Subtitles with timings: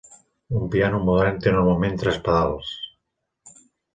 [0.59, 2.71] Un piano modern té normalment tres pedals.